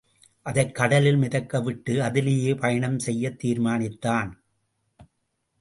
[0.41, 4.31] அதைக் கடலில் மிதக்க விட்டு, அதிலேயே பயனம் செய்யத் தீர்மானித்தான்.